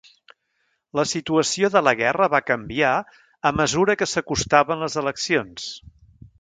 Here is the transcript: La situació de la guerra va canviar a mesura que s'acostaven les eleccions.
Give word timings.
La 0.99 1.03
situació 1.09 1.69
de 1.75 1.83
la 1.89 1.93
guerra 1.99 2.29
va 2.37 2.41
canviar 2.47 2.95
a 3.51 3.53
mesura 3.61 3.99
que 4.03 4.11
s'acostaven 4.15 4.85
les 4.87 5.01
eleccions. 5.05 5.73